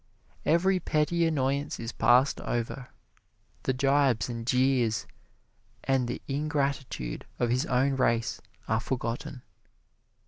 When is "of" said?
7.37-7.51